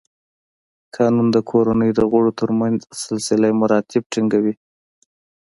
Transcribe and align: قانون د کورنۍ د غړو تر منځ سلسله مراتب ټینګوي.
قانون 0.95 1.27
د 1.35 1.37
کورنۍ 1.49 1.89
د 1.95 1.99
غړو 2.11 2.31
تر 2.39 2.49
منځ 2.59 2.79
سلسله 3.03 3.47
مراتب 3.61 4.03
ټینګوي. 4.13 4.53